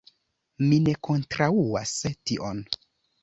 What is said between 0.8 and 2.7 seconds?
ne kontraŭas tion.